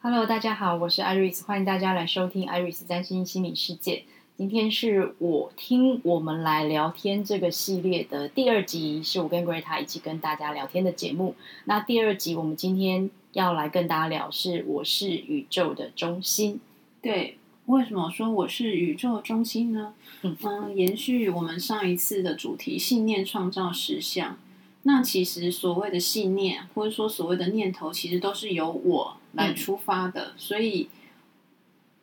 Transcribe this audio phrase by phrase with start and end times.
[0.00, 4.04] Hello，大家好，我是 Iris，欢迎大家来收听 Iris 占星心理世界。
[4.36, 11.34] 今天是我听我们来聊天这个系列的第二集，是我跟 Greta 一起跟大家聊天的节目。
[11.64, 16.60] 那第二集我们今天要来跟大家聊是我是宇宙的中心。
[17.02, 17.36] 对，
[17.66, 19.94] 为什么说我是宇宙中心呢？
[20.22, 24.38] 嗯，嗯，延续我们上一次的主题，信念创造实相。
[24.84, 30.88] 那其实所谓的信念，或者说所谓的念头，其实都是由我来出发的，嗯、所以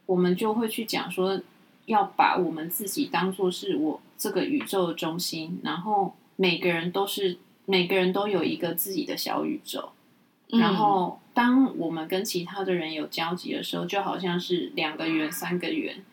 [0.05, 1.41] 我们就会去讲说，
[1.85, 9.89] 要把我们自己当做是我这个宇宙的中心，然后每个人都是每个人都有一个自己的小宇宙，
[10.51, 16.03] 嗯、然后当我们跟其他的人有交集的时候，就好像是两个圆、三个圆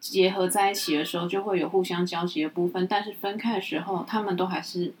[0.00, 4.94] 结合在一起的时候，就会有互相交集的部分，但是分开的时候，他们都还是。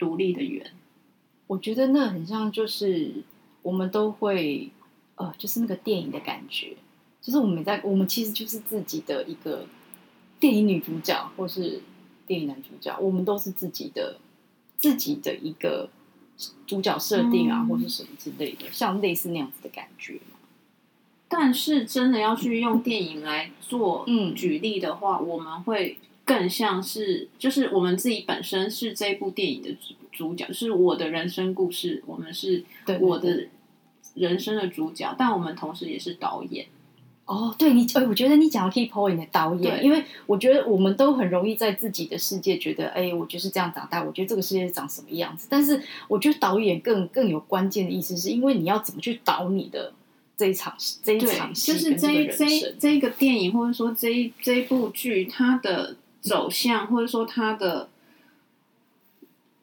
[0.00, 0.72] 独立的圆，
[1.46, 3.22] 我觉得那很像，就是
[3.60, 4.70] 我们都会，
[5.16, 6.74] 呃，就是那个电影的感觉，
[7.20, 9.66] 就是我们在，我们其实就是自己的一个
[10.40, 11.82] 电影女主角，或是
[12.26, 14.16] 电影男主角，我们都是自己的
[14.78, 15.90] 自己的一个
[16.66, 20.18] 主角设定啊，嗯、或是什么之类的，像类似那样子的感觉。
[21.28, 25.98] 但是真的要去用电影来做举例的话，嗯、我们会。
[26.30, 32.62] 更像是，就是我们自己本身是这部电影的主主角，是我的人生故事，我们是
[33.00, 33.48] 我的
[34.14, 36.66] 人生的主角，但我们同时也是导演。
[37.24, 45.48] 哦，对你，哎，我觉得你讲的 key point 的导演，因为我觉得我们都很容易在自己的世界觉得，哎，我就是这样长大，我觉得这个世界长什么样子。
[45.50, 49.92] 但是我觉得导演更更有关键的意思，是因为你要怎么去导你的
[50.36, 55.96] 这一场这一场戏，就是这一这一这一个电影，或者说这一这一部剧，它的。
[56.20, 57.88] 走向，或者说他的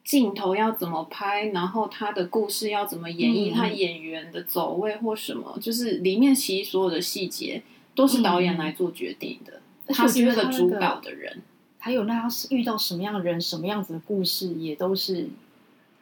[0.04, 7.62] 镜头要怎么拍，然后他的故事要怎么演绎，嗯、他演员的走位或什么，就是里面其实所有的细节
[7.94, 9.60] 都是导演来做决定的。
[9.86, 11.42] 嗯、他是那个主导的人，
[11.78, 15.28] 还有那他是遇到什么样的人，什么样子的故事，也都是。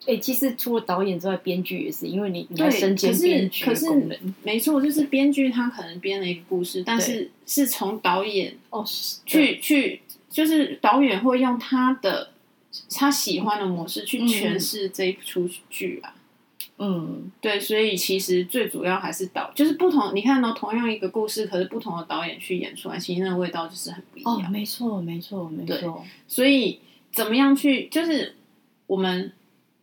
[0.02, 3.64] 哎、欸，其实除了导演之外，编剧也是，因为你你要身兼编剧。
[3.64, 3.86] 可是
[4.44, 8.84] 没错，就是编剧他可能编了一个故事，但是是从导演哦
[9.24, 10.02] 去去。
[10.36, 12.28] 就是导演会用他的
[12.90, 16.14] 他喜欢的模式去诠释这一出剧啊，
[16.76, 20.14] 嗯，对，所以其实最主要还是导，就是不同。
[20.14, 24.36] 你看到同样一个故事，可是不同的导演去演出来，其实那个味道就是很不一样。
[24.36, 26.04] 哦，没错，没错，没错。
[26.28, 26.80] 所以
[27.10, 28.36] 怎么样去，就是
[28.86, 29.32] 我们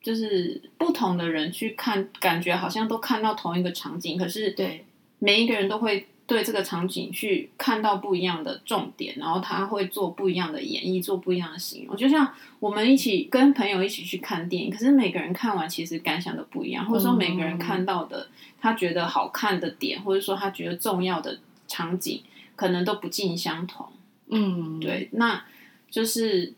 [0.03, 4.85] 就是不同的人去看，感觉好像都看到同一个场景，可是对
[5.17, 6.05] 每一个人都会。
[6.25, 11.97] 对这个场景去看到不一样的重点，然后他会做不一样的演绎，做不一样的形容。
[11.97, 18.29] 就像我们一起跟朋友一起去看电影，可是每个人看完其实感想都不一样，或者说每个人看到的
[18.61, 22.23] 他觉得好看的点，或者说他觉得重要的场景，
[22.55, 23.85] 可能都不尽相同。
[24.29, 25.43] 嗯，对，那
[25.91, 26.53] 就是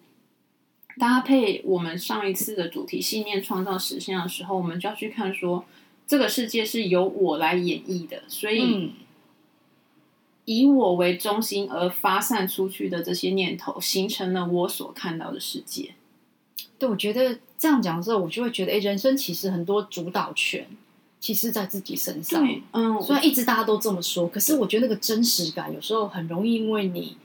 [1.00, 5.66] 搭配我们上一次的主题“信念创造实现”的时候，我们就要去看说
[6.06, 8.92] 这个世界是由我来演绎的，所以。
[10.46, 15.96] 嗯以我为中心而发散出去的这些念头，形成了我所看到的世界。
[16.78, 20.68] 对，我觉得这样讲的时候，我就会觉得，哎，人生其实很多主导权，
[21.20, 22.48] 其实在自己身上。
[22.74, 27.18] 嗯，虽然一直大家都这么说，可是我觉得那个真实感，有时候很容易因为你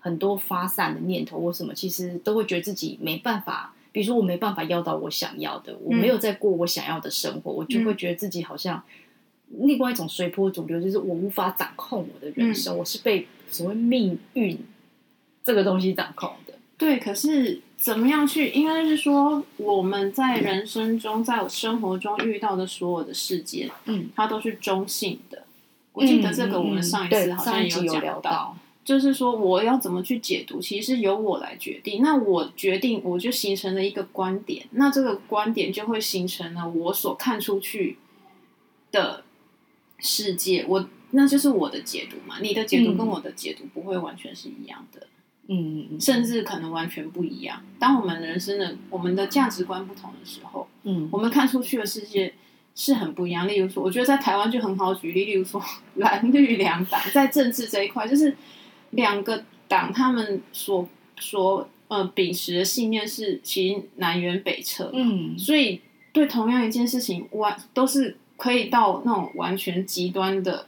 [0.00, 3.72] 很多发散的念头或什么，其实都会觉得自己没办法。
[3.92, 8.82] 比如说，我没办法要到我想要的，我没有在过我想要的生活，嗯、我就会觉得自己好像。
[9.60, 14.58] 另外一种随波逐流，就是我无法掌控我的人生，嗯、我是被所谓命运
[15.42, 16.54] 这个东西掌控的。
[16.76, 18.48] 对，可是怎么样去？
[18.48, 25.44] 应该是说，我们在人生中，在我生活中遇到的所有的事件，嗯，它都是中性的。
[25.92, 32.02] 我记得这个，我们上一次好像有讲到，嗯嗯、有聊到就是说我要怎么去解读，其实是由我来决定。
[32.02, 37.98] 那我决定，我就形成了一个观点，那这个观点就会形成了我所看出去
[38.90, 39.22] 的。
[40.04, 42.36] 世界，我那就是我的解读嘛。
[42.42, 45.06] 你的解读跟我的解读不会完全是一样的，
[45.48, 47.64] 嗯，甚至可能完全不一样。
[47.78, 52.34] 当我们人生的我们的价值观不同的时候，嗯，我们看出去的世界
[52.74, 53.48] 是很不一样。
[53.48, 55.62] 例如说，我觉得在台湾就很好举例，例如说
[55.96, 58.36] 蓝绿两党在政治这一块，就是
[58.90, 60.86] 两个党他们所
[61.18, 65.80] 所呃秉持的信念是其实南辕北辙，嗯，所以
[66.12, 68.18] 对同样一件事情，我都是。
[68.36, 70.66] 可以到那种完全极端的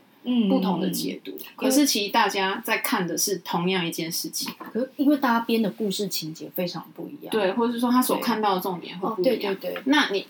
[0.49, 9.83] 不同的解读，嗯、可是其实大家在看的是同样一件事情，可是因为大家编的故事情节非常不一样，对，或者是说他所看到的重点会不一样，对对对。
[9.87, 10.27] 那你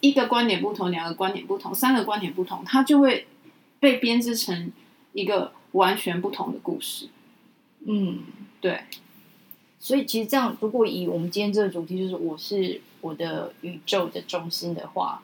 [0.00, 3.26] 一个观点不同，两个观点不同，三个观点不同，他就会
[3.80, 4.70] 被编织成
[5.12, 7.08] 一个完全不同的故事。
[7.86, 8.20] 嗯，
[8.60, 8.80] 对。
[9.80, 15.22] 所以其实这样，如果以我们今天这个主题就是我是我的宇宙的中心的话，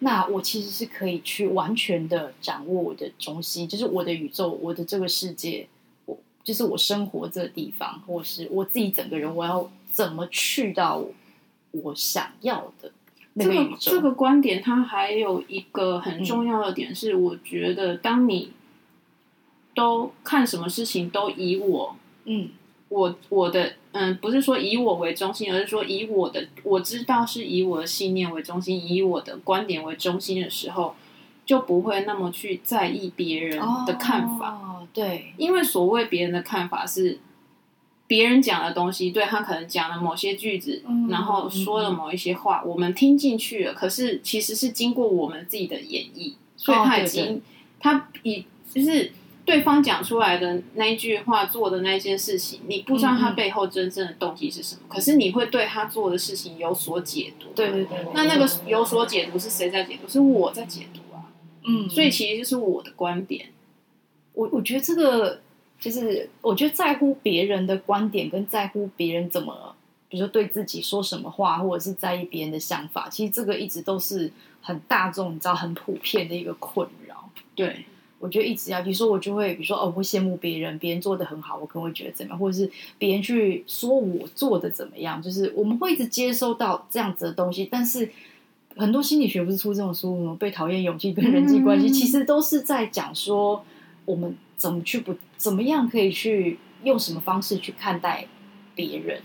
[0.00, 5.66] 那我其实是可以去完全的掌握我的中心，就是我的宇宙，我的这个世界，
[6.04, 11.04] 我就是我生活这个地方，或是我自己整个人，我要怎么去到
[11.70, 12.92] 我想要的
[13.34, 13.76] 那个宇宙。
[13.80, 18.52] 这个这个观点，它还有一个很重要的点是，我觉得当你
[19.74, 22.50] 都看什么事情都以我，嗯。
[22.88, 30.94] 我我的嗯，不是说以我为中心，而是说以我的我知道是以我的信念为中心，以我的观点为中心的时候，
[31.46, 34.50] 就不会那么去在意别人的看法。
[34.50, 37.18] 哦，对，因为所谓别人的看法是
[38.06, 47.40] 别人讲的东西，对，他可能讲了某些句子，嗯，然后说了某一些话，嗯，我们听进去了，可是其实是经过我们自己的演绎，所以他已经，
[47.80, 49.12] 他以就是。
[49.46, 57.46] 对方讲出来的那一句话，做的那件事情，你不知道他背后真正的动机是什么，嗯嗯，可是你会对他做的事情有所解读。
[57.54, 58.04] 对对对。
[58.12, 60.08] 那那个有所解读是谁在解读？
[60.08, 61.30] 是我在解读啊。
[61.62, 61.88] 嗯。
[61.88, 63.46] 所以其实就是我的观点。
[64.34, 65.40] 我我觉得这个
[65.78, 69.76] 就是，我觉得在乎别人的观点，跟在乎别人怎么，
[70.08, 77.30] 比如说对自己说什么话，或者是在意别人的想法，其实这个一直都是很大众，你知道，很普遍的一个困扰。
[77.54, 77.86] 对。
[78.26, 82.68] 我就一直要，比如说我就会，比如说哦，我会羡慕别人，别人做的很好，我可能会觉得怎么样，或者是
[82.98, 87.68] 别人去说我做的怎么样，就是我们会一直接收到这样子的东西。
[87.70, 88.10] 但是
[88.74, 93.64] 很多心理学不是出这种书，什么被讨厌勇气跟人际关系，嗯，其实都是在讲说
[94.04, 98.26] 我们怎么去不怎么样可以去用什么方式去看待
[98.74, 99.20] 别人。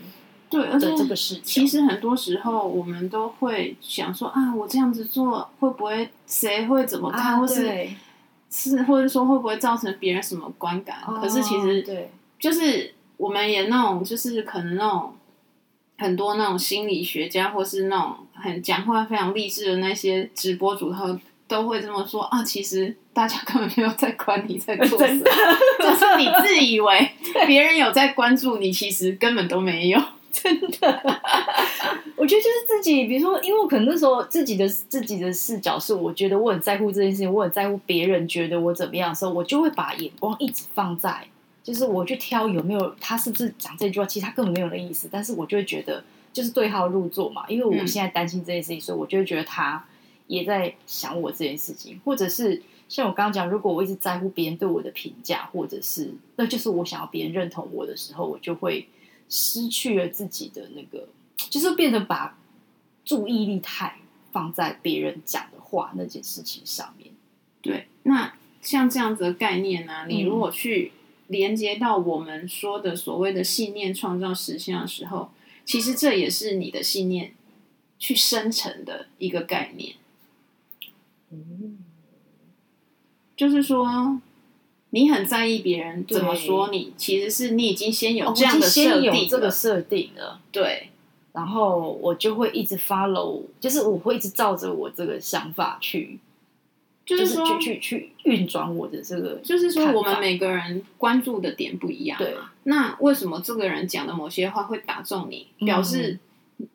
[0.48, 7.88] 对，而且这个事情，其实很多时候我们都会想说啊，我这样子做会不会谁会怎么看，啊，或是。
[8.54, 10.98] 是，或者说会不会造成别人什么观感？
[11.06, 15.16] 哦、可是其实对，就是我们也那种，就是可能那种
[15.96, 21.18] 很多那种心理学家，或是那种很讲话非常励志的那些直播主，他
[21.48, 22.44] 都会这么说啊。
[22.44, 25.24] 其实大家根本没有在管你在做什么，
[25.80, 27.10] 就是你自以为
[27.46, 29.98] 别人有在关注你，其实根本都没有。
[30.32, 31.20] 真的，
[32.22, 41.26] 我觉得就是自己，比如说，因为我可能那时候自己的自己的视角是，我觉得我很在乎这件事情，我很在乎别人觉得我怎么样的时候，我就会把眼光一直放在，
[41.64, 49.84] 就是我去挑有没有他是不是讲这句话，其实他根本没有那意思，但是我就会觉得就是对号入座嘛，因为我现在担心这件事情，所以我就会觉得他
[50.28, 58.86] 也在想我这件事情，或者是像我刚刚讲，如果我一直在乎别人对我的评价，或者是那就是我想要别人认同我的时候，我就会。
[59.34, 62.38] 失去了自己的那个，就是变得把
[63.04, 63.98] 注意力太
[64.32, 67.10] 放在别人讲的话那件事情上面。
[67.60, 70.92] 对，那像这样子的概念呢、啊，你如果去
[71.28, 75.30] 连接到我们说的所谓的信念创造实现的时候，
[75.64, 77.34] 其实这也是你的信念
[77.98, 79.96] 去生成的一个概念。
[81.30, 81.78] 嗯，
[83.36, 84.20] 就是说。
[84.94, 90.38] 你很在意别人怎么说你，其实是你已经先有这样的设定，有这个设定了。
[90.52, 90.90] 对，
[91.32, 96.18] 然后我就会一直 follow，就是我会一直照着我这个想法去，
[97.04, 99.36] 就是说、就是、去去去运转我的这个。
[99.36, 102.18] 就是说，我们每个人关注的点不一样。
[102.18, 105.46] 对，那为什么这个人讲的某些话会打中你？
[105.66, 106.18] 表示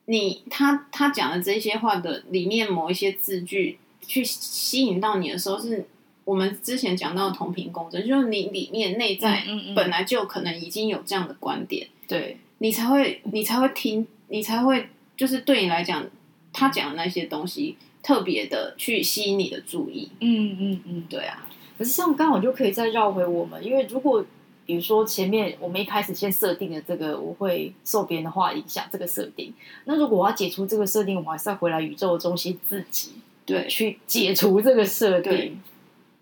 [0.05, 5.87] 你他他讲的这些话的里面某一些字句去吸引到你的时候是。
[6.27, 16.05] 我们之前讲到的同频共振，就是你里面内在本来就可能已经有这样的观点，对，你才会你才会听，你才会就是对你来讲，
[16.53, 20.09] 他讲的那些东西特别的去吸引你的注意。
[20.19, 21.47] 嗯嗯嗯，对啊。
[21.77, 24.25] 可是像刚好就可以再绕回我们，因为如果
[24.65, 29.53] 比如说前面我们一开始先设定的这个，我会受别人的话影响这个设定，
[29.85, 33.11] 那如果我要解除这个设定，我还是要回来宇宙的中心自己，
[33.45, 35.61] 对，去解除这个设定。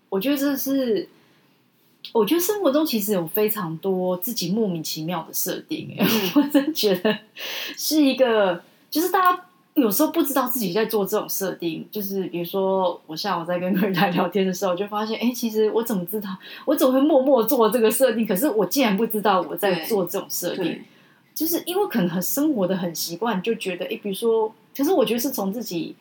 [0.08, 1.08] 我觉得这是，
[2.12, 7.18] 我觉得生活中其实有非常多自己莫名其妙的设定，嗯、 我真觉得
[7.76, 9.44] 是一个，就是大家
[9.74, 16.28] 有时候不知道自己在做这种设定，就是比如说我下午在跟客人家聊天的时候，就发现，哎，其实我怎么知道，
[16.64, 18.26] 我怎么会默默做这个设定？
[18.26, 20.82] 可是我竟然不知道我在做这种设定，
[21.34, 25.94] 就是因为可能很生活的很习惯，就觉得，哎，比如说，其实我觉得是从自己。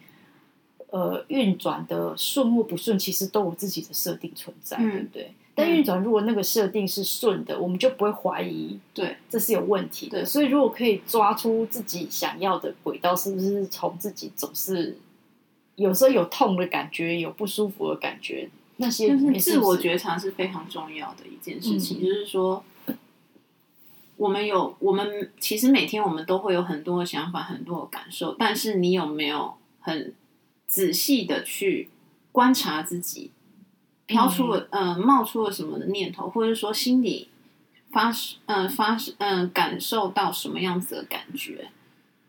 [0.92, 5.34] 呃，运转的顺或不顺，其实都有自己的设定存在，嗯、对不对？
[5.56, 10.26] 但运转如果那个设定是顺的，我们就不会怀疑，对，这是有问题的。
[10.26, 14.98] 所以，如果可以抓出自己想要的轨道，是不是从自己总是
[15.76, 22.64] 有时候有痛的感觉，有不舒服的感觉，那些就是自我觉察是非常重要的一件事情，嗯、就是说。
[24.18, 28.34] 我们有，我们其实每天我们都会有很多的想法，很多的感受。
[28.40, 30.14] 但是你有没有很
[30.68, 31.90] 仔细的去
[32.32, 33.32] 观察自己，
[34.06, 37.30] 飘出了嗯、呃，冒出了什么的念头，或者说心里
[37.92, 38.10] 发
[38.46, 41.70] 嗯、呃、发嗯、呃、感受到什么样子的感觉？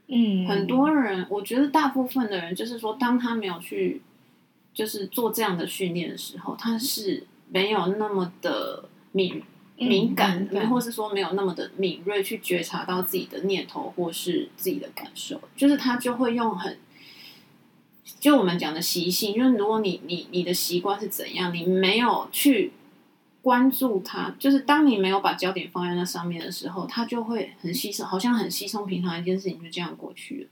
[0.08, 4.02] 嗯，很多人，我觉得大部分的人，就是说，当他没有去
[4.72, 9.42] 就是做这样的训练的时候，他是没有那么的敏。
[9.78, 16.78] 敏感，嗯、或是说没有那么的敏锐，去觉察到自己的念头或是自己的感受，就是他就会用很，
[18.20, 22.72] 就我们讲的习性，就是如果你你你的习惯是怎样，你没有去
[23.42, 30.48] 关注它，就是当你没有把焦点放在那上面的时候，它就会很稀松，好像很稀松平常一件事情就这样过去了。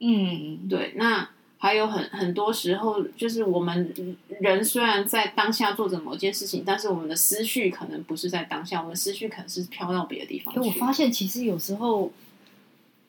[0.00, 1.28] 嗯，对，那。
[1.62, 3.92] 还有很很多时候，就是我们
[4.40, 10.60] 人虽然在当下做着某件事情，但是我们的思绪可能不是在当下，我们思绪可能是飘到别的地方去。
[10.60, 12.10] 我发现，其实有时候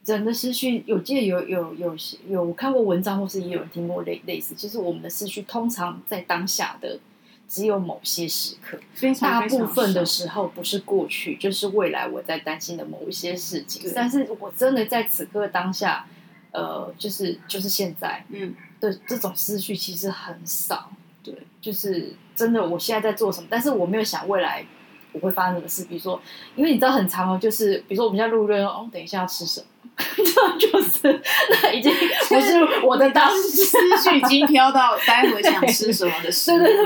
[0.06, 1.96] 人的思绪，有记得有有有
[2.30, 7.00] 有看过文章，或是也有人听过类类似，就是我们的思绪通常在当下的
[7.48, 13.92] 只有某些时刻，非常大部分的时候不是过去，就是未来我在担心的某一些事情。
[13.96, 16.06] 但是我真的在此刻当下。
[16.54, 20.92] 呃，就是就是现在，嗯，对，这种思绪其实很少，
[21.24, 24.66] 对，就是真的，我现在在做什么，但是我没有想未来
[25.14, 26.22] 我会发生什么事，比如说，
[26.58, 29.66] 因为你知道很长哦，就是比如说我们现在录音哦，等一下要吃什么，
[29.98, 31.22] 这 就是
[31.64, 31.94] 那已经
[32.30, 36.86] 不是我的当时思绪已经飘到待会想吃什么的事， 对对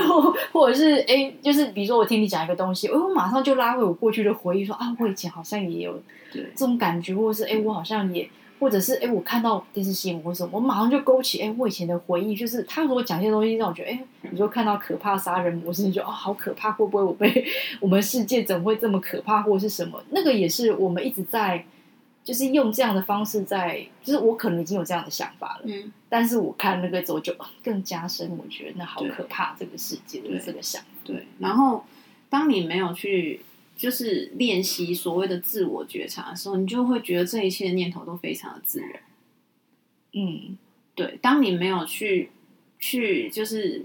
[0.52, 6.00] 或者是哎，就是比如说我听你讲一个东西，我马上就拉回我过去的回忆，说啊，我以前好像也有
[6.32, 8.28] 这种感觉，或者是哎，我好像也。
[8.58, 12.34] 或者是哎，我看到电视新闻或什么，我马上就勾起哎，我以前的回忆。
[12.34, 17.44] 就是他如果讲一些东西，让我觉得哎，你就看到可怕杀人模式，你就哦，好可怕，会不会我被
[17.80, 20.02] 我们世界怎么会这么可怕，或者是什么？
[20.08, 21.66] 那个也是我们一直在，
[22.26, 30.88] 就是用这样的方式在，就是我可能已经有这样的想法了，嗯，但是我看那个之后就更加深，我觉得那好可怕，这个世界的这个想法。
[31.04, 31.84] 对，然后
[32.28, 33.40] 当你没有去。
[33.78, 38.90] 就是练习所谓的自我觉察的时候，你就会觉得这一切的念头都非常的自然。
[40.14, 40.56] 嗯，
[40.94, 41.18] 对。
[41.20, 42.30] 当你没有去
[42.78, 43.84] 去，就是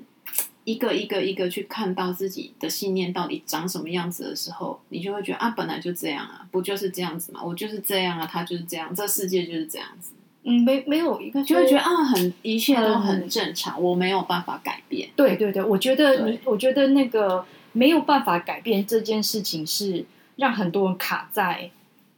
[0.64, 7.42] 一个一个一个去看到自己的信念到底长什么样子的时候，你就会觉得啊，本来就这样啊，不就是这样子嘛？
[7.44, 10.12] 我就是这样啊，他就是这样，这世界就是这样子。
[10.44, 15.10] 嗯，没没有一个就会觉得啊，很一切都很正常，嗯，我没有办法改变。
[15.16, 17.46] 对对对，我觉得你，我觉得那个。
[17.74, 20.04] 没有办法改变这件事情，是
[20.36, 21.72] 让很多人卡在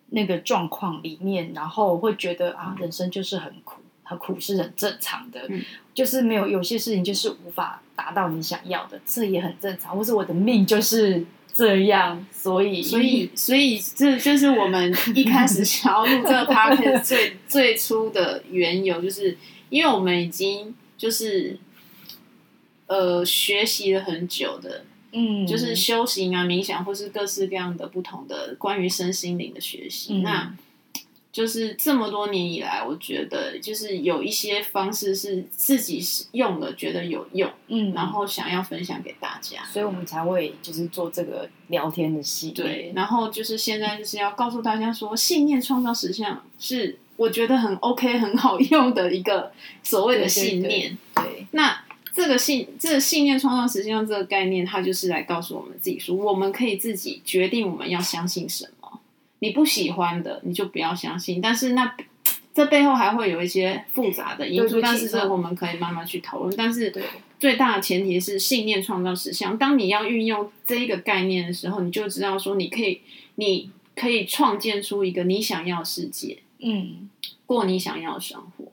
[0.10, 5.62] 那个状况里面，然后会觉得啊，人生就是很苦，很苦是很正常的，嗯、
[5.94, 19.38] 就是没有有些事情就是无法达到你想要的，这也很正常，或是我的命就是这样，所以，所以，所以这就是我们一开始想要录这个 podcast 最最初的缘由，就是
[19.70, 21.58] 因为我们已经就是
[22.88, 24.86] 呃学习了很久的。
[25.16, 30.16] 嗯，就是修行啊、冥想，或是各式各样的不同的关于身心灵的学习。
[30.16, 30.56] 嗯、那，
[31.34, 42.64] 就是这么多年以来，我觉得就是有一些方式是自己使用了，觉得有用，嗯，然后想要分享给大家，所以我们才会就是做这个聊天的系列。
[42.64, 50.96] 对，然后就是现在就是要告诉大家说，信念创造实相是我觉得很 OK、很好用的一个所谓的信念。
[51.16, 51.84] 对，对，对，对，那。
[52.16, 58.83] 这个信，这个信念创造实相这个概念，它就是来告诉我们自己说，我们可以自己决定我们要相信什么。
[59.44, 61.42] 你不喜欢的，你就不要相信。
[61.42, 61.94] 但是那
[62.54, 66.56] 这背后还会有一些复杂的因素，但是这我们可以慢慢去讨论。
[66.56, 66.96] 但是
[67.38, 69.58] 最大的前提是信念创造实相。
[69.58, 73.02] 当你要运用这一个概念的时候，你就知道说，你可以，
[73.36, 77.10] 你可以创建出一个你想要的世界，嗯，
[77.46, 78.72] 过你想要的生活。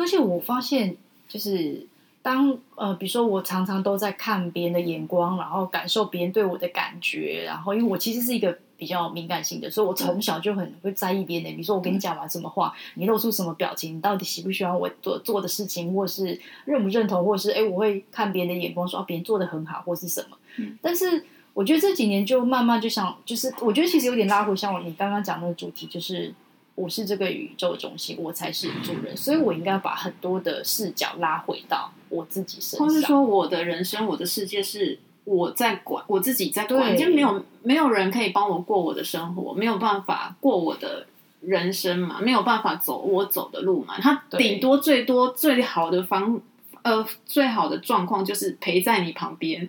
[0.00, 0.96] 而且我发现
[1.28, 1.86] 就是。
[2.20, 11.50] 当呃，比如说我常常都在看别人的眼光，然后感受别人对我的感觉，然后因为我其实是一个比较敏感性的，所以我从小就很会在意别人的。
[11.50, 20.38] 比如说我跟你讲完什么话，你露出什么表情，你到底喜不喜欢我做做的事情，或是认不认同，或者是哎，我会看别人的眼光说，说、啊、别人做的很好，或是什么。
[20.56, 20.78] 嗯。
[20.80, 26.32] 但是我觉得这几年就慢慢就想，就是我觉得其实有点拉回，像我你刚刚讲那个主题，就是。
[26.80, 32.86] 我是这个宇宙中心，我才是主人，所以我应该把很多的视角拉回到我自己身上。
[32.86, 34.96] 或是说，我的人生，我的世界是
[35.28, 41.06] 我在管，我自己在管，就没有没有人可以帮我过我的生活，没有办法过我的
[41.42, 43.94] 人生嘛，没有办法走我走的路嘛。
[44.00, 46.40] 他顶多最多最好的方
[46.82, 49.68] 呃，最好的状况就是陪在你旁边，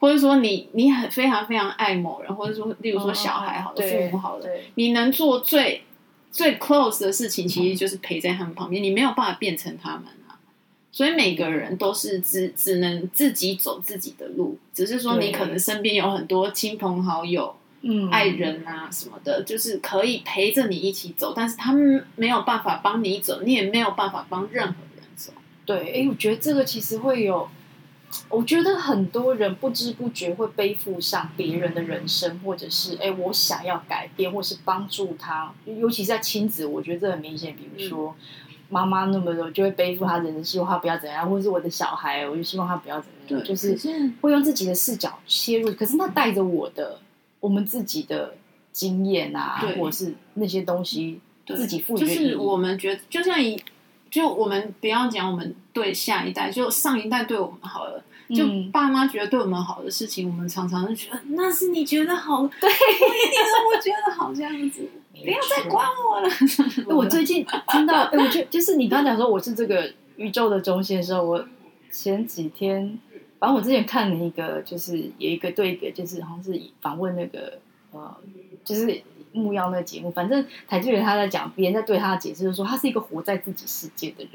[0.00, 5.82] 或者说你你很非常非常爱某人，或者说例如说小孩好的，哦、父母好的，你能做最
[6.30, 10.25] 最 close 的事情，其实就是陪在他们旁边，你没有办法变成他们啊。
[10.96, 17.54] 所以每个人都是只只能自己走自己的路，只是说你可能身边有很多亲朋好友。
[17.82, 25.34] 嗯，爱人啊什么的，就是可以陪着你一起走，但是他们没有办法帮你走，你也没有办法帮任何人走。
[25.66, 27.46] 对，哎，我觉得这个其实会有，
[28.30, 37.54] 我觉得很多人不知不觉会背负上别人的人生，或者是哎，我想要改变，或是帮助他，尤其是在亲子，我觉得这很明显。
[37.54, 43.76] 比如说、嗯、妈妈那么多，就会背负他人生，希望他不要怎样，或者是我的小孩，我就希望他不要怎样，对就是
[44.20, 46.98] 会用自己的视角切入，可是那带着我的。
[47.38, 48.34] 我们自己的
[48.72, 53.62] 经验啊，或者是那些东西，自己赋予就是我们觉得，就像一，
[54.10, 58.02] 就我们不要讲我们对下一代，就上一代对我们好了，
[58.34, 64.88] 就爸妈觉得对我们好的事情，嗯、我们常常就觉得那是你觉得好，对，我觉得好这样子，错
[65.22, 66.28] 不要再管我了。
[66.96, 71.46] 我最近听到，哎，我就就是你刚刚讲说我是这个宇宙的中心的时候，我
[71.90, 72.98] 前几天。
[73.38, 77.58] 反正我之前看了一个，就是有一个对一个，就是好像是访问那个
[77.92, 78.16] 呃，
[78.64, 80.10] 就是木曜那个节目。
[80.10, 84.32] 反正台剧里他在讲，别人在对他的解释，就是说他是一个活在自己世界的人。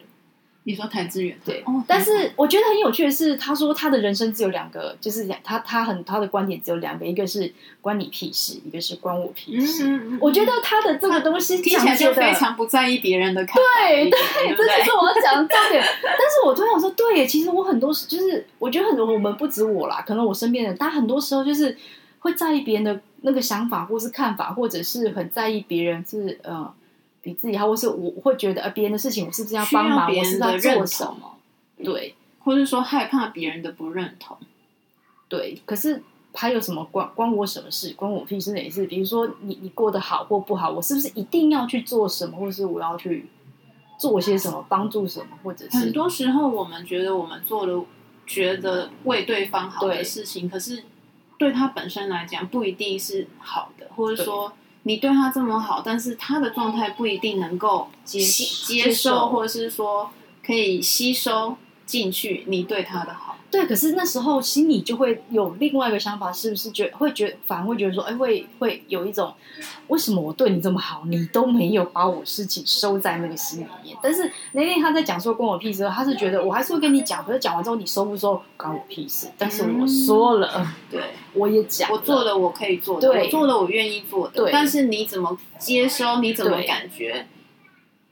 [0.64, 7.52] 你说邰智源对，哦、但是我觉得很有趣的是，他说他的人生只有两个，就是他他很他的观点只有两个，一个是
[7.82, 9.88] 关你屁事，一个是关我屁事。
[9.88, 13.62] 嗯、我觉得他的这个东西听起来就非常不在意别人的看法。
[13.88, 15.84] 对对，对，这就是我要讲的重点。
[16.04, 21.76] 但是我突然想说，对耶，其实我很多时就是我觉得很多我们不止我啦，可能我身边的人，他很多时候就是
[22.20, 26.72] 会在意别人的那个想法或是看法，或者是很在意别人是呃。
[27.22, 30.12] 比自己好，或是我会觉得，呃，别人的事情我是不是要帮忙？
[30.12, 31.38] 我是要做什么？
[31.84, 34.36] 对，或是说害怕别人的不认同。
[35.28, 36.02] 对，可是
[36.34, 37.94] 还有什么关关我什么事？
[37.94, 38.54] 关我屁事？
[38.54, 38.88] 哪事？
[38.88, 43.30] 比如说你你过得好或不好，我是不是一定要去做什么，或是我要去
[44.00, 45.38] 做些什么帮助什么？
[45.44, 47.86] 或者是很多时候我们觉得我们做了
[48.26, 50.84] 觉得为对方好的事情，可是
[51.38, 54.54] 对他本身来讲不一定是好的，或者说。
[54.84, 60.12] 你对他这么好，但是他的状态不一定能够接接受，或者是说
[60.46, 63.38] 可以吸收进去你对他的好。
[63.52, 69.34] 对，可是那时候心里就会有另外一个想法，是不是觉会觉反而会觉得说，哎，会会有一种，
[69.88, 73.98] 为什么我对你这么好，你都没有把我事情收在那个心里面？
[74.02, 79.28] 但是那天他在讲说关我屁事，他是觉得我还是会跟你讲，可是讲完之后你收不收关我屁事。
[79.38, 81.02] 但是我说了，嗯、对，
[81.34, 87.26] 我也讲，我做了我可以做的，对我做了我愿意做的，对但是你怎么接收，你怎么感觉，对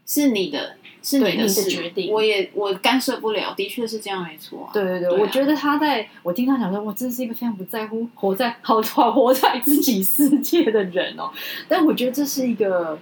[0.10, 0.76] 是你的。
[1.02, 4.70] 是你的决定，我也我干涉不了，的确是这样，没错、啊。
[4.74, 11.32] 对对对，对啊、我觉得他在我听他讲说，我真是一个非常不在乎活在好好活在自己世界的人哦。
[11.70, 13.00] 但我觉得这是一个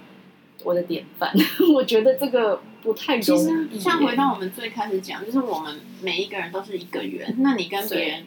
[0.62, 1.34] 我的典范，
[1.74, 3.24] 我觉得这个不太容易。
[3.24, 8.24] 其实像回到我们最开始讲，就是我们每一个人都是一个圆，那你跟别人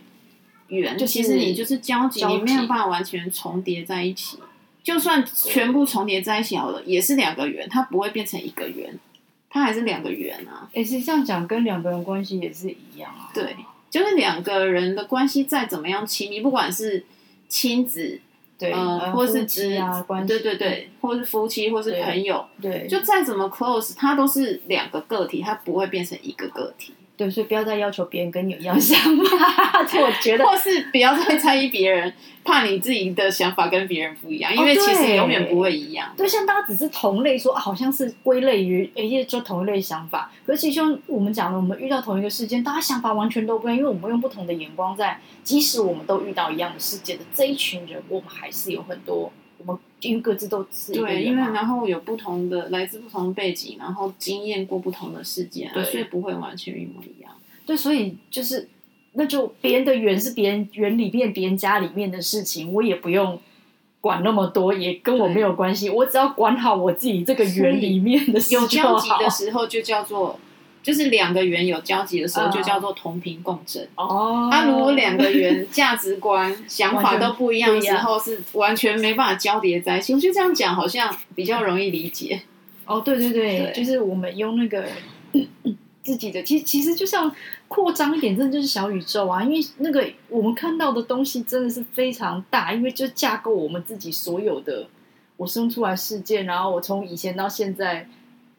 [0.67, 4.37] 圆，就其实你就是交集，你没有办法完全重叠在一起。
[4.83, 8.97] 就算全部重叠在一起好了，也是两个圆，它不会变成一个圆。
[9.53, 10.69] 它还是两个圆啊！
[10.71, 13.29] 也是这样讲，跟两个人关系也是一样啊。
[13.33, 13.53] 对，
[13.89, 17.03] 就是两个人的关系再怎么样亲密，不管是
[17.49, 18.21] 亲子，
[18.57, 26.93] 对，呃，或是子啊关系，对对对，或是夫妻，或是朋友，对，就再怎么 close，它都是两个个体，它不会变成一个个体。
[27.21, 29.85] 对，所以不要再要求别人跟你有一样想法。
[30.01, 32.11] 我觉得，或是不要再猜疑别人，
[32.43, 36.11] 怕你自己的想法跟别人不一样，因为其实永远不会一样。
[36.17, 40.31] 对，像大家只是同类，说好像是归类于哎，就同一类想法。
[40.47, 49.31] 可是其实像我们讲的，我们遇到同一个事件，大家想法完全都不一样，因为我们用不同的眼光在，即使我们都遇到一样的事件的这一群人，我们还是有很多。
[49.65, 57.31] 我们因为各自都是对，因为然后有不同的来自不同的背景，然后经验过不同的事件，对，所以不会完全一模一样。
[57.65, 58.67] 对，所以就是
[59.13, 63.39] 那就别人的缘是别人缘里面别人家里面的事情，我也不用
[63.99, 65.89] 管那么多，也跟我没有关系。
[65.89, 70.39] 我只要管好我自己这个缘里面的事，有交集的时候就叫做。
[70.83, 73.87] 就是两个圆有交集的时候，就叫做同频共振。
[73.95, 80.13] 哦，那如果两个圆价值观、想法都不一样的时候，是完全没办法交叠在一起。
[80.13, 82.41] 我觉得这样讲好像比较容易理解。
[82.85, 84.85] 哦，对对对，对就是我们用那个
[86.01, 87.31] 自己的，其实其实就像
[87.67, 89.43] 扩张一点，真的就是小宇宙啊。
[89.43, 94.87] 因为那个我们看到的东西真的是非常大，因为就架构我们自己所有的
[95.37, 98.07] 我生出来事件，然后我从以前到现在。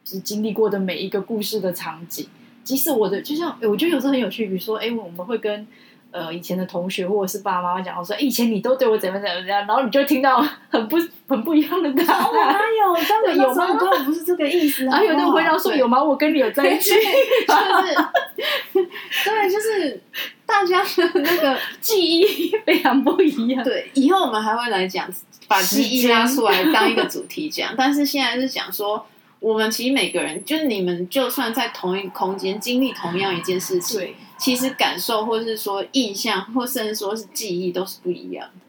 [0.05, 2.27] 是经历过的每一个故事的场景，
[2.65, 5.67] 即使我的就像，我觉得有时候很有趣，比如说，哎，我们会跟。
[6.15, 12.31] 呃，以前的同学或者是爸爸妈妈讲，我说、欸、以前你都对我怎么怎么怎样，然后你就听到很不很不一样的答案。
[12.35, 12.95] 哪有？
[13.03, 13.75] 真的有吗？
[13.79, 14.85] 根本不是这个意思。
[14.85, 16.05] 然后有那种回答说有吗？
[16.05, 18.85] 我跟你有在一起，就是
[19.25, 20.03] 对，就是
[20.45, 23.65] 大家的那个 记忆非常不一样。
[23.65, 25.09] 对，以后我们还会来讲，
[25.49, 27.73] 把记忆拉出来当一个主题讲。
[27.75, 29.07] 但是现在是讲说，
[29.43, 33.99] 我们其实每个人，就是你们，就算在同一个空间经历同样一件事情。
[34.01, 34.15] 对。
[34.39, 38.67] 其实感受，或是说印象，或甚至说是记忆，都是不一样的，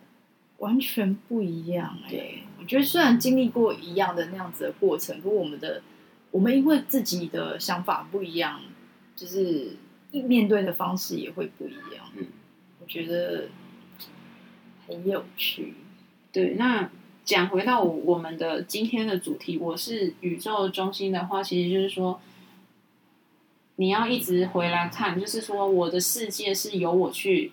[0.58, 1.98] 完全不一样。
[2.08, 5.82] 对，我觉得虽然经历过一样的那样子的过程，不过我们的
[6.30, 8.62] 我们因为自己的想法不一样，
[9.16, 9.78] 就是
[10.12, 12.06] 面对的方式也会不一样。
[12.18, 12.28] 嗯，
[12.80, 13.46] 我觉得
[14.88, 15.74] 很有趣。
[16.32, 16.88] 对，那
[17.26, 22.20] 讲回到我们的今天的主题，我是宇宙中心的话，其实就是说。
[23.78, 27.52] 你要一直回来看，就是说我的世界是由我去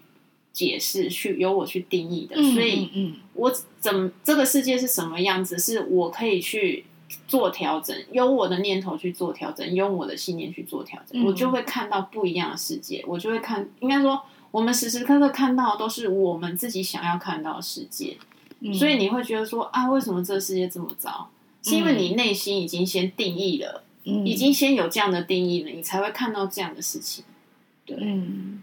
[0.53, 2.37] 解释，去由我去定义的。
[2.37, 6.85] 嗯、所以，嗯，我怎么这个世界是什么样子，是我可以去
[7.27, 13.03] 做调整，用我的念头去做调整，用我的信念去做调整，嗯、我就会看到不一样的世界。
[13.09, 18.19] 我就会看，应该说，我们时时刻刻看到的都是我们自己想要看到的世界。
[18.61, 21.29] 嗯、所以你会觉得说啊，为什么这个世界这么糟？
[21.63, 23.85] 是因为你内心已经先定义了。
[24.05, 27.23] 嗯、已经先有这样的定义了，你才会看到这样的事情。
[27.85, 28.63] 对，嗯、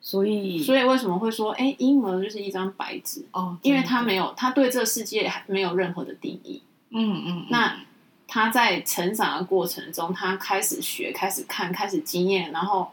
[0.00, 3.56] 所以所以为什么会说，哎，婴儿就是一张白纸哦？
[3.62, 6.60] 因为他没有，他对这个世界还没有任何的定义。
[6.90, 7.24] 嗯嗯。
[7.26, 7.78] 嗯，那
[8.26, 12.90] 他在成长的过程中，他开始学，开始看，开始经验，然后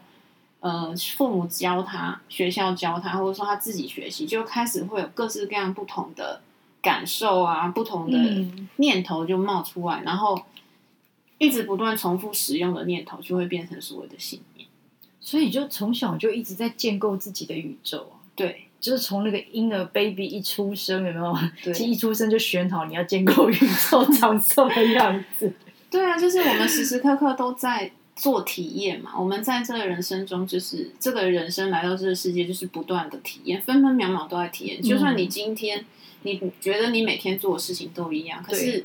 [0.62, 6.40] 呃，父母教他，学校教他，或者说他自己学习，就开始会有各式各样不同的
[6.80, 8.18] 感受啊，不同的
[8.76, 10.42] 念头就冒出来，嗯、然后。
[11.38, 14.64] 一直不断重复使用的念头，就会变成所谓的信念。
[15.20, 18.12] 所以，就从小就一直在建构自己的宇宙。
[18.36, 21.36] 对，就是从那个婴儿 baby 一出生，有没有？
[21.64, 23.54] 对，其实一出生就选好你要建构宇
[23.90, 25.52] 宙 长什么样子。
[25.90, 29.12] 对啊，就是我们时时刻刻都在做体验嘛。
[29.18, 34.82] 我们在这个人生中，就是这个人生来到这个世界，就是不断的体验，分分秒秒都在体验。
[34.82, 35.84] 就算你今天
[36.22, 38.84] 你觉得你每天做的事情都一样，可是。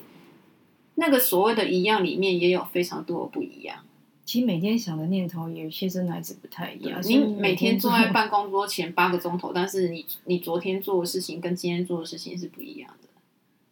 [1.00, 3.78] 那个所谓的一样里面也有非常多的不一样。
[4.26, 7.00] 其实每天想的念头有些真的还是不太一样。
[7.04, 13.10] 你每天坐在办公桌前八个钟头，但是你你昨天做的事情跟今天做的事情是不一样的。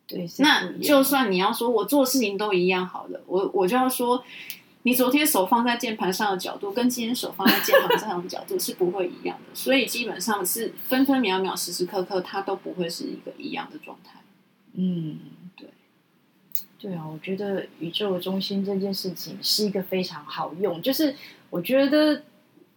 [0.05, 4.23] 对，那就算你要说我做的事情都一样好了，我我就要说，
[4.85, 9.55] 你昨天手放在键盘上的角度跟今天手放在键盘上的角度是不会一样的。
[9.55, 14.21] 所以基本上是分分秒秒、时时刻刻，它都不会是一个一样的状态。
[14.73, 15.17] 嗯。
[15.57, 15.67] 对
[16.77, 20.79] 对啊，我觉得宇宙中心这件事情是一个非常好用。
[20.83, 21.15] 就是
[21.49, 22.21] 我觉得，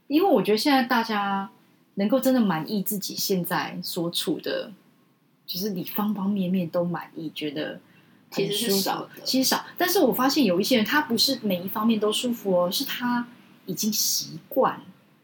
[0.06, 1.50] 因为我觉得现在大家
[1.96, 4.72] 能够真的满意自己现在所处的，
[5.46, 7.78] 就是你方方面面都满意，觉得
[8.30, 9.64] 其实是少的，其实少。
[9.76, 13.26] 但是我发现有一些人，他不是每一方面都舒服哦，是他
[13.66, 14.80] 已经习惯。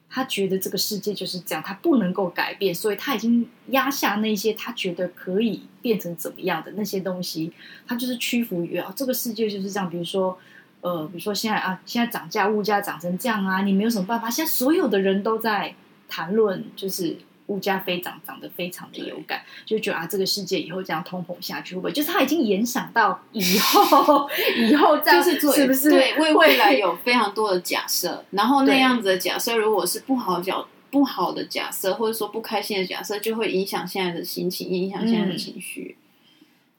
[0.08, 7.52] 他觉得这个世界就是这样，他不能够改变，所以他已经压下那些他觉得可以变成怎么样的那些东西，
[7.86, 9.90] 他就是屈服于啊，这个世界就是这样。
[9.90, 10.38] 比如说，
[10.82, 14.30] 呃，比如说现在啊，现在涨价，物价涨成这样啊，你没有什么办法。
[14.30, 15.74] 现在所有的人都在
[16.08, 17.18] 谈论，就是。
[17.48, 21.92] 物价飞涨，涨得非常的有感，就觉得啊，这个世界以后这样通膨下去会不会？
[21.92, 24.26] 就是他已经联想到以后，
[24.56, 25.90] 以后这样是做是不是？
[25.90, 35.98] 对，为未来有非常多的假设，然后那样子的假设，如果是不好角不好的假设，或者说不开心的假设，就会影响现在的心情，影响现在的情绪。
[35.98, 36.02] 嗯、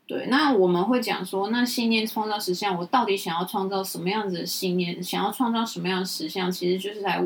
[0.08, 5.04] 对，那我们会讲说，那信念创造实相，我到底想要创造什么样子的信念？
[5.04, 6.52] 想要创造什么样的实相？
[6.52, 7.24] 其实就是来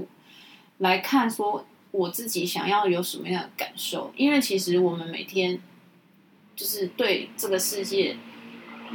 [0.79, 1.65] 来看说。
[1.91, 4.11] 我自己想要有什么样的感受？
[4.15, 5.59] 因为其实我们每天
[6.55, 8.15] 就是对这个世界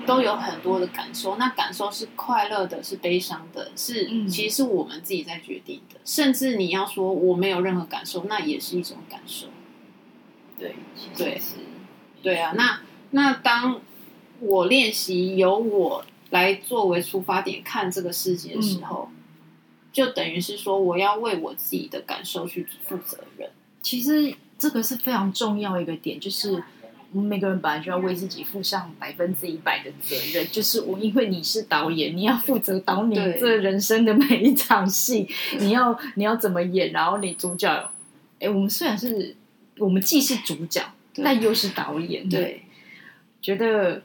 [0.07, 5.96] 都有很多的感受，那感受是快乐的，是悲伤的，是其实是我们自己在决定的。
[5.96, 9.48] 嗯、甚至你要说我没有任何感受，那也是一种感受。
[10.59, 10.76] 对，
[11.16, 11.40] 对，
[12.22, 12.52] 对啊。
[12.57, 12.80] 那
[13.11, 13.80] 那当
[14.38, 19.09] 我练习由我来作为出发点看这个世界的时候。
[19.11, 19.20] 嗯
[19.94, 23.48] 就等于是说，我要为我自己的感受去负责任。
[23.80, 26.62] 其实这个是非常重要一个点，就是
[27.12, 30.44] 我们每个人本来就要为自己负上百分之一百的责任。
[30.50, 35.28] 就是我，因为你是导演，你要负责导你这人生的每一场戏，
[35.61, 37.92] 你要你要怎么演，然后你主角，
[38.40, 39.37] 哎，我们虽然是
[39.78, 40.83] 我们既是主角，
[41.22, 42.64] 但又是导演，对，
[43.40, 44.02] 觉得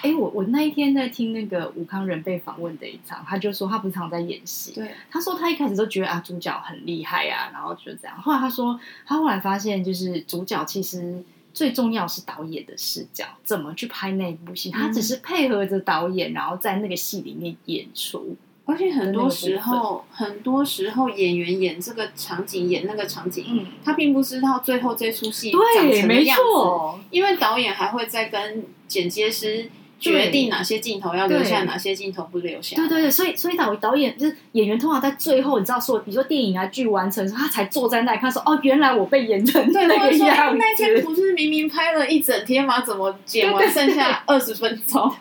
[0.00, 4.72] 哎，我我那一天在听那个吴康仁被访问的一场，他就说他不常在演戏。
[4.72, 8.16] 对，他说他一开始都觉得啊主角很厉害啊，然后就这样。
[8.16, 11.20] 后来他说他后来发现，就是主角其实
[11.52, 18.36] 最重要是导演的视角，怎么去拍那部戏，他只是配合着导演，然后在那个戏里面演出。
[18.66, 29.68] 而且很多时候，很多时候演员演这个场景，演那个场景，嗯，他并不知道最后这出戏长成什么样子，因为导演还会再跟剪接师。
[29.98, 32.76] 决定哪些镜头要留下，哪些镜头不留下。
[32.76, 40.18] 对对对，所以所以导导演就是演员，通常在最后，你知道说，比如说电影啊剧完成的时候，他才坐在那里看说，哦，原来我被演成那个样子。
[40.18, 42.80] 对， 那天不是明明拍了一整天吗？
[42.80, 45.12] 怎么剪完剩下二十分钟？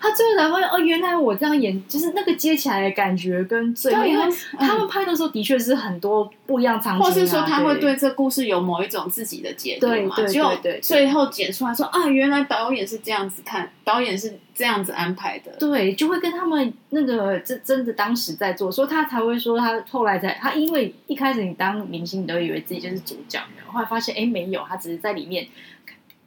[0.00, 4.24] 他最后才发现，哦，原来我这样演，就是那个接起来的感觉跟最后，因为
[4.58, 10.14] 他们拍的时候的确是很多不一样场景，或是说他会对这故事有某一种自己的解读嘛？
[10.16, 13.68] 对对对，最后剪出来说啊，原来导演是这样子看。
[13.88, 25.46] 导演是这样子安排的，对，就会跟他们那个真真的当时在做，所以他才会说他后来才他因为一开始你当明星，你都以为自己就是主角，后来发现哎没有，他只是在里面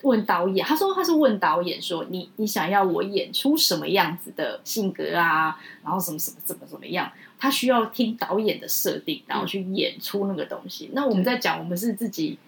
[0.02, 10.90] 问导演，他说他是问导演说你你想要我演出什么样子的性格啊，然后什么什么怎么怎么样，他需要听导演的设定，然后去演出那个东西。
[10.94, 12.40] 那我们在讲，我们是自己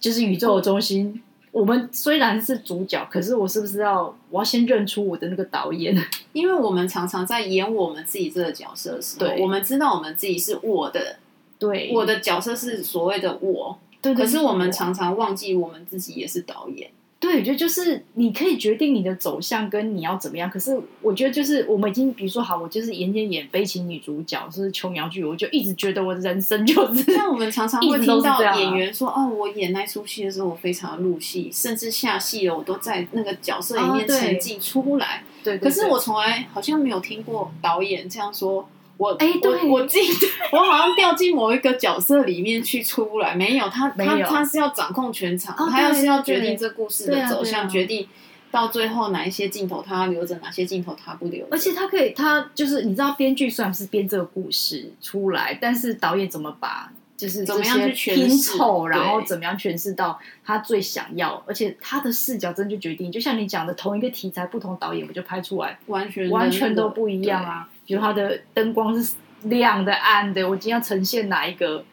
[0.00, 1.22] 就是宇宙的中心。
[1.56, 5.96] 我们虽然是主角，可是我是不是要我要先认出我的那个导演？
[6.34, 11.16] 因为我们常常在演我们自己这个角色的时候，对，我们知道我们自己是我的，
[11.58, 16.90] 对，我的角色是所谓的我，对，可是我们常常忘记我们自己也是导演。
[17.26, 27.02] 对，就就是你可以决定你的走向跟你要怎么样，可是我觉得就是我们已经，比如说好，我就是演演演悲情女主角，就是琼瑶剧，我就一直觉得我的人生就是。
[27.12, 38.68] 像我们常常会听到演员说：“哦，我演那出戏的时候，我非常入戏，甚至下戏了，我都在那个角色里面沉浸出来。”对，可是我从来好像没有听过导演这样说。
[38.98, 48.08] 我哎，对，我记得，我好像掉进某一个角色里面去出不来，没有他，他他是要掌控全场，他要是要决定这故事的走向，决定
[48.50, 51.46] 到最后哪一些镜头他留着，哪些镜头他不留。
[51.50, 67.68] 而且他可以，他就是你知道，编剧虽然是编这个故事出来，但是导演怎么把就是怎么样去拼凑，然后怎么样诠释到他最想要，而且他的视角真就决定，就像你讲的，同一个题材，不同导演我就拍出来，完全完全都不一样啊。
[67.86, 71.84] 比如他的灯光是亮的、暗的，我今天要呈现哪一个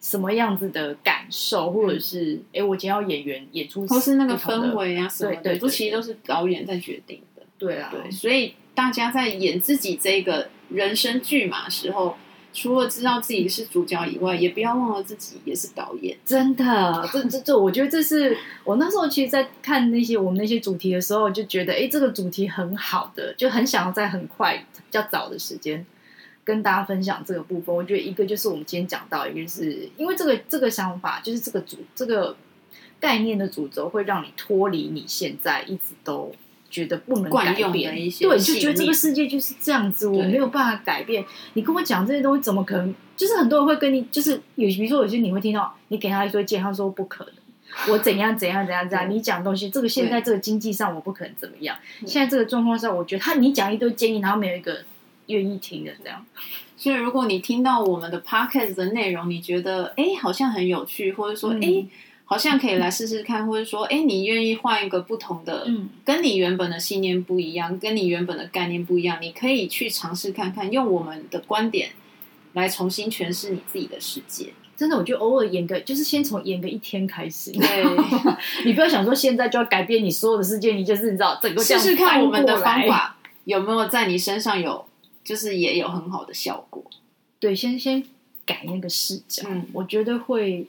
[0.00, 7.42] 什么样子的感受，或者是哎、嗯，我今天要演员演出，或是那个氛围啊什么的，对，都其实都是导演在决定的。
[7.58, 12.16] 对啊，对，所以大家在演自己这个人生剧码的时候，
[12.52, 16.16] 除了知道自己是主角以外，也不要忘了自己也是导演。
[16.24, 24.64] 真的，这这这，我觉得这是我那时候其实，在看那些我们那些主题的时候，就觉得哎，这个主题很好的，就很想要在很快。
[24.88, 25.84] 比较早的时间
[26.44, 32.34] 跟大家分享这个部分，我觉得一个就是我们今天讲到，一个是因为这个这个想法，就是这个主这个
[32.98, 36.32] 概念的主轴，会让你脱离你现在一直都
[36.70, 41.24] 觉得不能改变的一些，对，就觉得这个世界就是这样子，我没有办法改变。
[41.54, 42.94] 你跟我讲这些东西，怎么可能？
[43.16, 47.34] 就是很多人会跟你，就是有比如说有些你会听到，你给他一堆建议，他说不可能。
[47.92, 49.10] 我怎样怎样怎样怎样？
[49.10, 51.76] 你讲东西，这个现在这个经济上我不可能怎么样。
[52.06, 54.78] 现在这个状况下，我觉得他你讲一堆建议，然后没有一个
[55.26, 56.24] 愿意听的这样。
[56.76, 61.88] 所以如果你听到我们的 podcast 的内容，你觉得哎好像很有趣，或者说哎、嗯、
[62.30, 71.88] 好像可以来试试看，或者说哎你愿意换一个不同的，嗯，跟你原本的信念不一样，跟你原本的概念不一样，你可以去尝试看看，用我们的观点
[72.52, 74.52] 来重新诠释你自己的世界。
[74.76, 77.50] 真的，我就偶尔演个，就是先从演个一天开始。
[77.50, 77.84] 对，
[78.64, 84.84] 你不要想说现在就要改变你所有的世界，你就是你知道整个试试看我们的方法有没有在你身上有，
[85.24, 86.84] 就是也有很好的效果。
[87.40, 88.04] 对，先先
[88.46, 90.66] 改那个视角，嗯，我觉得会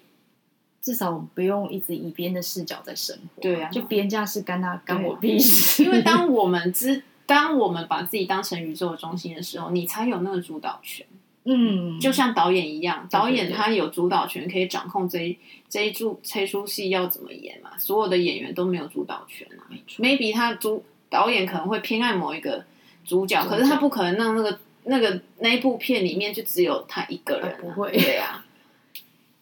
[0.82, 3.42] 至少不用一直以别人的视角在生活。
[3.42, 5.84] 对啊，就别人家是干他干我屁事。
[5.84, 11.06] 因为当我们知，当我们把自己当成宇宙的中心的时候，你才有那个主导权。
[11.46, 15.38] 嗯，就像导演一样，导演他有主导权，可以掌控这一
[15.68, 17.78] 这一出这出戏要怎么演嘛。
[17.78, 19.66] 所有的演员都没有主导权啊。
[19.98, 22.66] Maybe 他主导演可能会偏爱某一个
[23.06, 27.58] 主角，可是他不可能让那个那个那一部片里面就只有他一个人啊。
[27.62, 28.46] 不会，对啊，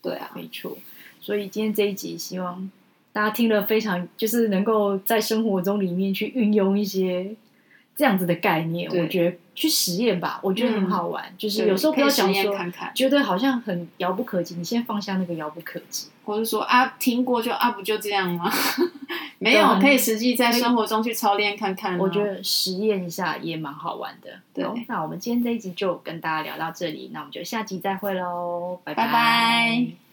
[0.02, 0.78] 对啊，没错。
[1.28, 2.72] 所以今天这一集，希望
[3.12, 7.36] 大家听了非常，就是能够在生活中里面去运用一些。
[7.98, 11.26] 这样子的概念，我觉得去实验吧，我觉得很好玩。
[11.26, 18.52] 嗯、就是有时候不要想说看看，觉得好像很遥不可及，你先放下那个遥不可及，或者说啊，听过就啊，不就这样吗？
[19.40, 21.98] 没有可以实际在生活中去操练看看。
[21.98, 24.30] 我觉得实验一下也蛮好玩的。
[24.54, 29.08] 对，那我们今天这一集就跟大家聊到这里，那我们就下集再会喽，拜拜。
[29.08, 30.07] 拜拜。